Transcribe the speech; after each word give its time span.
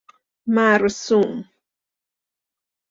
مرسوم 0.55 1.45